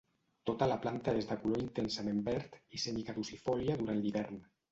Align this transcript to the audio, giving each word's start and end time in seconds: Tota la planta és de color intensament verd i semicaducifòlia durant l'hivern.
Tota 0.49 0.67
la 0.69 0.77
planta 0.85 1.13
és 1.19 1.27
de 1.31 1.37
color 1.43 1.61
intensament 1.65 2.23
verd 2.29 2.57
i 2.79 2.83
semicaducifòlia 2.87 3.79
durant 3.83 4.05
l'hivern. 4.07 4.43